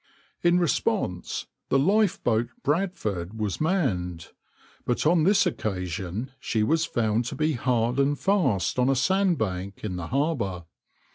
[0.41, 4.29] In response the lifeboat {\itshape{Bradford}} was manned;
[4.83, 9.83] but on this occasion she was found to be hard and fast on a sandbank
[9.83, 10.65] in the harbour.